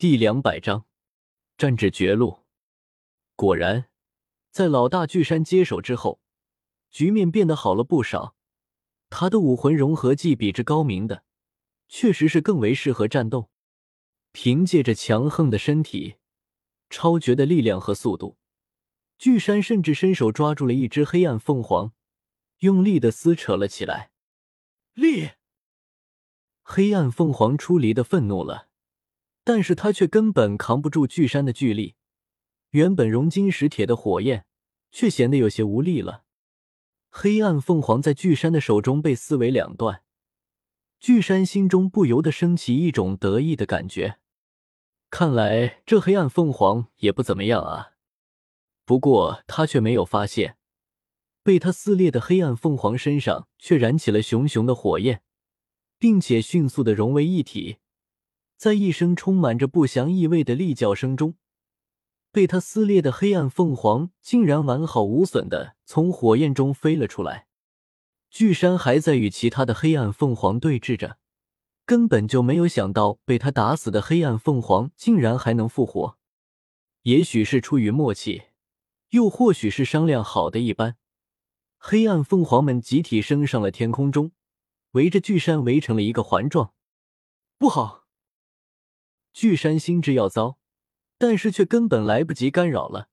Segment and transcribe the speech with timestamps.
[0.00, 0.86] 第两百章，
[1.58, 2.46] 战至绝路。
[3.36, 3.90] 果然，
[4.50, 6.22] 在老大巨山接手之后，
[6.90, 8.34] 局面变得好了不少。
[9.10, 11.24] 他的武魂融合技比之高明的，
[11.86, 13.50] 确实是更为适合战斗。
[14.32, 16.14] 凭借着强横的身体、
[16.88, 18.38] 超绝的力量和速度，
[19.18, 21.92] 巨山甚至伸手抓住了一只黑暗凤凰，
[22.60, 24.12] 用力的撕扯了起来。
[24.94, 25.32] 力！
[26.62, 28.69] 黑暗凤凰出离的愤怒了，
[29.44, 31.96] 但是他却根本扛不住巨山的巨力。
[32.70, 34.44] 原本融金石铁的火焰，
[34.92, 36.24] 却显得有些无力了。
[37.10, 40.02] 黑暗凤凰在巨山的手中被撕为两段，
[41.00, 44.18] 巨山心中不由得升起一种得意的感觉。
[45.10, 47.94] 看来这黑暗凤凰也不怎么样啊。
[48.84, 50.56] 不过他却没有发现，
[51.42, 55.22] 被他撕裂的黑暗凤凰身上却燃起了熊熊的火焰，
[55.98, 57.78] 并且迅速的融为一体。
[58.60, 61.36] 在一声充满着不祥意味的厉叫声中，
[62.30, 67.46] 被他撕裂的黑暗凤凰竟然完好无损的从火焰中飞了出来。
[68.28, 71.16] 巨山还在与其他的黑暗凤凰对峙着。
[71.86, 76.18] 根本就没有想到，被他打死的黑暗凤凰竟然还能复活。
[77.04, 78.42] 也许是出于默契，
[79.08, 80.98] 又或许是商量好的一般，
[81.78, 84.32] 黑暗凤凰们集体升上了天空中，
[84.90, 86.74] 围着巨山围成了一个环状。
[87.56, 87.99] 不好！
[89.32, 90.58] 巨山心知要糟，
[91.18, 93.08] 但是却根本来不及干扰了，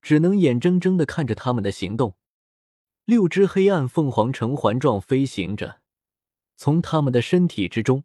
[0.00, 2.14] 只能眼睁睁的看着他们的行动。
[3.04, 5.80] 六只黑暗凤凰呈环状飞行着。
[6.56, 8.04] 从他们的身体之中，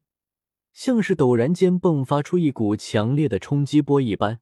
[0.73, 4.41] 像是陡然间迸发出一股强烈的冲击波一般，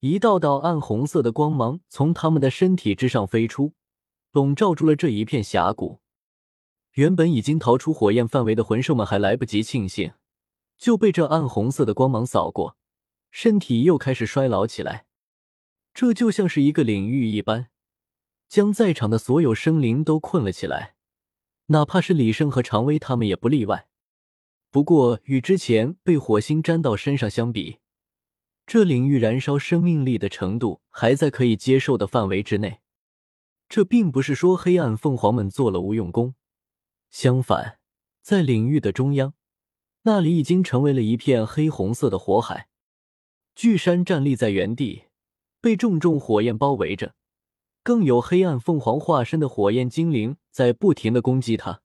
[0.00, 3.74] 一道道暗红色的光芒从他们的身体之上飞出，
[4.32, 6.00] 笼罩住了这一片峡谷。
[6.94, 10.12] 原本已经逃出火焰范围的魂兽们还来不及庆幸，
[10.78, 12.76] 就被这暗红色的光芒扫过，
[13.30, 15.06] 身体又开始衰老起来。
[15.92, 17.68] 这就像是一个领域一般，
[18.48, 20.94] 将在场的所有生灵都困了起来。
[21.66, 23.88] 哪怕是李胜和常威他们也不例外。
[24.70, 27.78] 不过与之前被火星粘到身上相比，
[28.66, 32.80] 这领域燃烧生命力的程度还在可以接受的范围之内。
[33.68, 36.34] 这并不是说黑暗凤凰们做了无用功，
[37.10, 37.78] 相反，
[38.22, 39.34] 在领域的中央，
[40.08, 42.70] 那里已经成为了一片黑红色的火海。
[43.54, 45.04] 巨山站立在原地，
[45.60, 47.14] 被重重火焰包围着。
[47.82, 51.82] 更有黑暗凤凰化身的火焰精灵在不停的攻击他，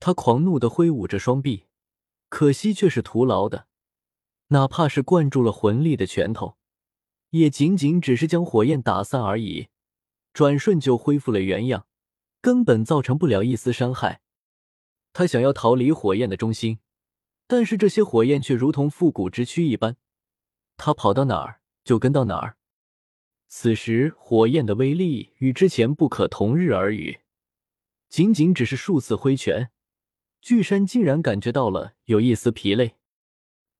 [0.00, 1.66] 他狂怒的挥舞着双臂，
[2.28, 3.68] 可惜却是徒劳的。
[4.48, 6.56] 哪怕是灌注了魂力的拳头，
[7.30, 9.68] 也仅仅只是将火焰打散而已，
[10.32, 11.86] 转瞬就恢复了原样，
[12.40, 14.22] 根本造成不了一丝伤害。
[15.12, 16.80] 他想要逃离火焰的中心，
[17.48, 19.96] 但是这些火焰却如同复古之躯一般，
[20.76, 22.56] 他跑到哪儿就跟到哪儿。
[23.48, 27.20] 此时，火焰的威力与之前不可同日而语。
[28.10, 29.70] 仅仅只是数次挥拳，
[30.42, 32.96] 巨山竟然感觉到了有一丝疲累。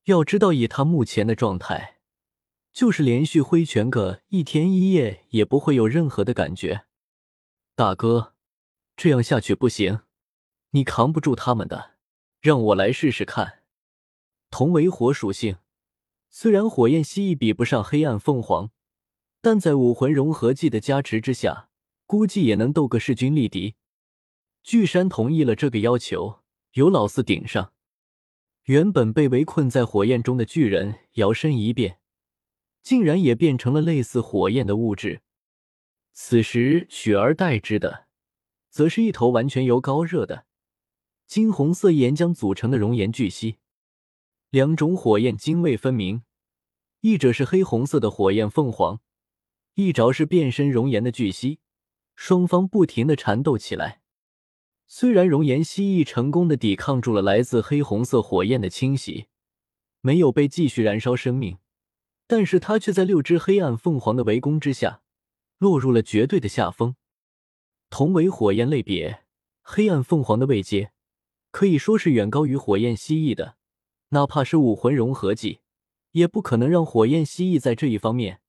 [0.05, 1.99] 要知道，以他目前的状态，
[2.73, 6.85] 就是连续挥拳个一天一夜也不会有任何的感觉。
[7.75, 8.33] 大哥，
[8.97, 9.99] 这样下去不行，
[10.71, 11.91] 你扛不住他们的，
[12.41, 13.58] 让我来试试看。
[14.49, 15.57] 同为火属性，
[16.29, 18.71] 虽然火焰蜥蜴比不上黑暗凤凰。
[19.41, 21.69] 但在武魂融合技的加持之下，
[22.05, 23.75] 估计也能斗个势均力敌。
[24.63, 26.39] 巨山同意了这个要求，
[26.73, 27.71] 由老四顶上。
[28.65, 31.99] 原本被围困在火焰中的巨人摇身一变，
[32.83, 35.21] 竟然也变成了类似火焰的物质。
[36.11, 38.07] 此时取而代之的，
[38.69, 40.45] 则是一头完全由高热的
[41.25, 43.59] 金红色岩浆组成的熔岩巨蜥。
[44.51, 46.23] 两种火焰泾渭分明，
[47.01, 48.99] 一者是黑红色的火焰凤凰。
[49.75, 51.59] 一着是变身熔岩的巨蜥，
[52.15, 54.01] 双方不停的缠斗起来。
[54.87, 59.27] 虽然熔岩蜥蜴成功的抵抗住了来自黑红色火焰的侵袭，
[60.01, 61.59] 没有被继续燃烧生命，
[62.25, 65.03] 但是它却在六只黑暗凤凰的围攻之下，
[65.59, 66.95] 落入了绝对的下风。
[67.91, 69.25] 同为火焰类别，
[69.61, 70.91] 黑暗凤凰的位阶
[71.51, 73.58] 可以说是远高于火焰蜥蜴的，
[74.09, 75.59] 哪怕是武魂融合技，
[76.11, 78.41] 也不可能让火焰蜥蜴在这一方面。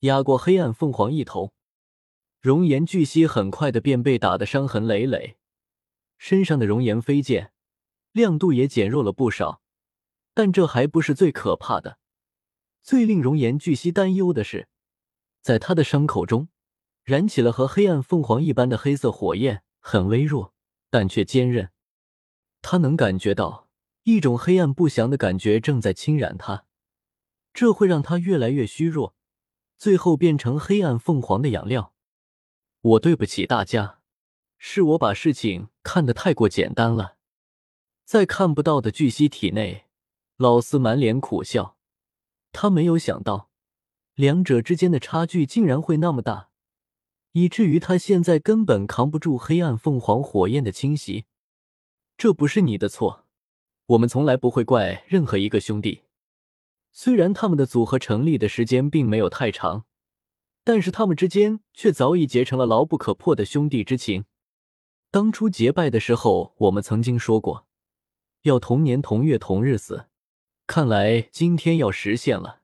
[0.00, 1.52] 压过黑暗凤凰一头，
[2.40, 5.36] 熔岩巨蜥很快的便被打得伤痕累累，
[6.16, 7.52] 身上的熔岩飞溅
[8.12, 9.60] 亮度也减弱了不少。
[10.32, 11.98] 但这还不是最可怕的，
[12.82, 14.68] 最令熔岩巨蜥担忧的是，
[15.42, 16.48] 在他的伤口中
[17.02, 20.54] 燃起了和黑暗凤凰一般的黑色火焰，很微弱，
[20.88, 21.70] 但却坚韧。
[22.62, 23.68] 他能感觉到
[24.04, 26.66] 一种黑暗不祥的感觉正在侵染他。
[27.52, 29.14] 这会让他越来越虚弱，
[29.76, 31.92] 最后变成黑暗凤凰的养料。
[32.80, 34.00] 我对不起大家，
[34.56, 37.16] 是我把事情看得太过简单了。
[38.04, 39.86] 在看不到的巨蜥体内，
[40.36, 41.76] 老四满脸苦笑，
[42.52, 43.50] 他没有想到
[44.14, 46.50] 两者之间的差距竟然会那么大。
[47.32, 51.26] 以至于他现在根本扛不住黑暗凤凰火焰的侵袭，
[52.16, 53.26] 这不是你的错，
[53.90, 56.02] 我们从来不会怪任何一个兄弟。
[56.92, 59.84] 虽然他们的组合成立的时间并没有太长，
[60.62, 64.26] 但是他们之间却早已结成了牢不可破的兄弟之情。
[65.10, 67.66] 当初结拜的时候，我们曾经说过
[68.42, 70.06] 要同年同月同日死，
[70.68, 72.60] 看来今天要实现了。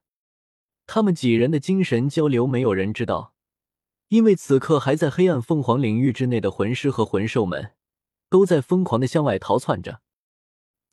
[0.86, 3.34] 他们几人的精神交流，没有人知道。
[4.08, 7.72] 因为此刻还在黑暗凤凰领域之内的魂师和魂兽们，
[8.30, 10.02] 都在疯狂的向外逃窜着。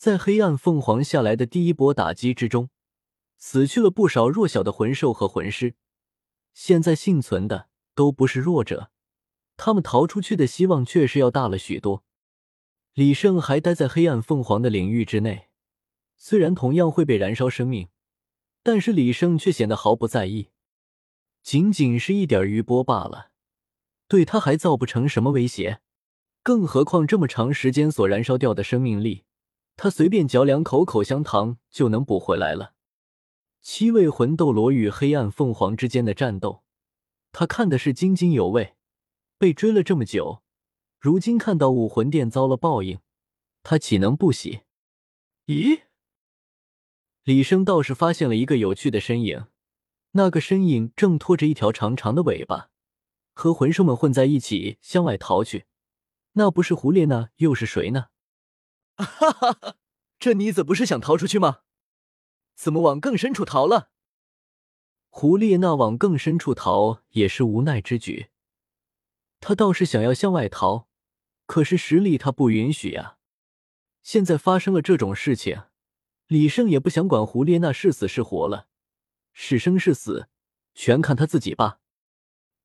[0.04, 2.70] 在黑暗凤凰下来的第一波打击之中，
[3.38, 5.76] 死去了不少弱小的魂兽和魂师。
[6.54, 8.92] 现在幸存的都不是弱者，
[9.56, 12.04] 他们逃出去的希望确实要大了许多。
[12.94, 15.48] 李胜还待在黑暗凤凰的领域之内，
[16.18, 17.88] 虽然同样会被燃烧生命，
[18.62, 20.50] 但是李胜却显得毫不在意。
[21.42, 23.30] 仅仅是一点余波罢了，
[24.10, 25.80] 对他还造不成什么威胁。
[26.44, 29.24] 更何况这么长时间所燃烧掉的生命力，
[29.76, 32.74] 他随便嚼两口口香糖就能补回来了。
[33.62, 36.64] 七位魂斗罗与黑暗凤凰之间的战斗，
[37.32, 38.76] 他看的是津津有味。
[39.38, 40.42] 被追了这么久，
[41.00, 43.00] 如今看到武魂殿遭了报应，
[43.62, 44.62] 他岂能不喜？
[45.48, 45.82] 咦，
[47.24, 49.48] 李生倒是发现了一个有趣的身影。
[50.12, 52.70] 那个身影正拖着一条长长的尾巴，
[53.34, 55.66] 和魂兽们混在一起向外逃去。
[56.34, 58.08] 那不是胡列娜又是谁呢？
[58.96, 59.76] 哈哈哈！
[60.20, 61.62] 这妮子不是想逃出去吗？
[62.56, 63.90] 怎么往更深处逃了？
[65.10, 68.30] 胡列娜往更深处逃也是无奈之举。
[69.40, 70.88] 他倒是想要向外逃，
[71.46, 73.18] 可是实力他不允许呀。
[74.02, 75.64] 现在发生了这种事情，
[76.28, 78.68] 李胜也不想管胡列娜是死是活了。
[79.34, 80.30] 是生是死，
[80.74, 81.80] 全看他自己吧。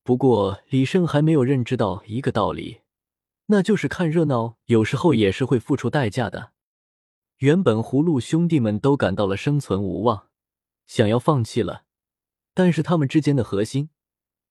[0.03, 2.81] 不过李胜还没有认知到一个道理，
[3.51, 6.51] 那就是看热闹有时候也是会付出代价的。
[7.37, 10.27] 原本葫芦兄弟们都感到了生存无望，
[10.85, 11.83] 想要放弃了。
[12.53, 13.89] 但是他们之间的核心，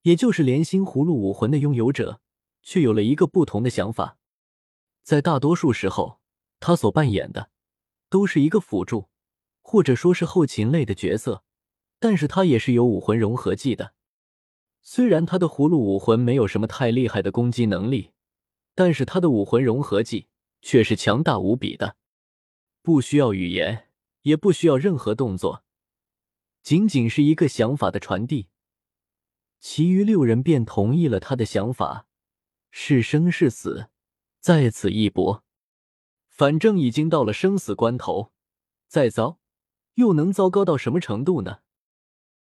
[0.01, 2.19] 也就是连心葫芦武魂的拥有者，
[2.61, 4.17] 却有了一个不同的想法。
[5.03, 6.19] 在大多数时候，
[6.59, 7.51] 他所扮演的
[8.09, 9.07] 都是一个辅助，
[9.61, 11.43] 或者说是后勤类的角色。
[11.99, 13.93] 但是他也是有武魂融合技的，
[14.81, 18.11] 虽然他的葫芦武魂没有什么太厉害的攻击能力，
[18.79, 20.27] 但是他的武魂融合技
[20.61, 21.97] 却是强大无比的，
[22.81, 23.89] 不需要语言，
[24.21, 25.65] 也不需要任何动作，
[26.63, 28.47] 仅仅是一个想法的传递，
[29.59, 32.07] 其余六人便同意了他的想法，
[32.71, 33.89] 是生是死，
[34.39, 35.43] 在此一搏，
[36.29, 38.31] 反正已经到了生死关头，
[38.87, 39.39] 再糟
[39.95, 41.59] 又能糟糕到什么程度呢？